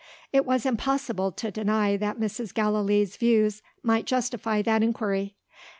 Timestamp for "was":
0.47-0.65